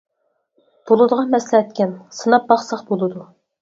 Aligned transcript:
—بولىدىغان 0.87 1.31
مەسلىھەتكەن، 1.37 1.97
سىناپ 2.23 2.53
باقساق 2.53 2.87
بولىدۇ. 2.93 3.29